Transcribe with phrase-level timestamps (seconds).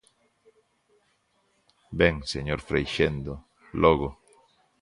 [1.99, 3.33] Ben, señor Freixendo,
[3.83, 4.09] logo.